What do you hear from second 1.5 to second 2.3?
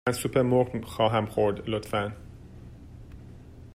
لطفاً.